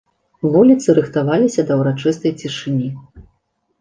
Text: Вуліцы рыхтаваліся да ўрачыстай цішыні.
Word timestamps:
Вуліцы 0.53 0.95
рыхтаваліся 0.99 1.61
да 1.69 1.73
ўрачыстай 1.85 2.31
цішыні. 2.43 2.89